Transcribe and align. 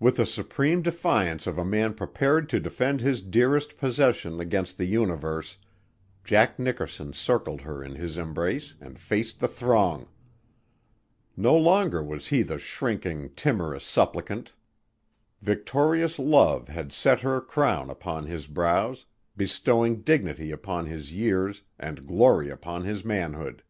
With 0.00 0.16
the 0.16 0.26
supreme 0.26 0.82
defiance 0.82 1.46
of 1.46 1.56
a 1.56 1.64
man 1.64 1.94
prepared 1.94 2.48
to 2.48 2.58
defend 2.58 3.00
his 3.00 3.22
dearest 3.22 3.78
possession 3.78 4.40
against 4.40 4.76
the 4.76 4.86
universe, 4.86 5.56
Jack 6.24 6.58
Nickerson 6.58 7.12
circled 7.12 7.60
her 7.60 7.80
in 7.80 7.94
his 7.94 8.18
embrace 8.18 8.74
and 8.80 8.98
faced 8.98 9.38
the 9.38 9.46
throng. 9.46 10.08
No 11.36 11.54
longer 11.56 12.02
was 12.02 12.26
he 12.26 12.42
the 12.42 12.58
shrinking, 12.58 13.34
timorous 13.36 13.84
supplicant. 13.86 14.52
Victorious 15.40 16.18
love 16.18 16.66
had 16.66 16.90
set 16.92 17.20
her 17.20 17.40
crown 17.40 17.88
upon 17.88 18.26
his 18.26 18.48
brows, 18.48 19.04
bestowing 19.36 20.00
dignity 20.02 20.50
upon 20.50 20.86
his 20.86 21.12
years 21.12 21.62
and 21.78 22.04
glory 22.08 22.50
upon 22.50 22.82
his 22.82 23.04
manhood. 23.04 23.62